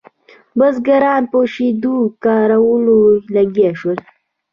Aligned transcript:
بزګران 0.57 1.23
په 1.31 1.37
شدیدو 1.53 1.95
کارونو 2.23 2.95
لګیا 3.35 3.71
شول. 3.79 3.99